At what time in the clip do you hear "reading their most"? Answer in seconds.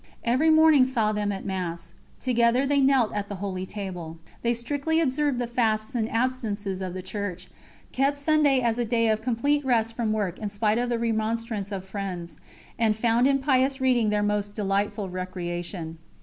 13.79-14.55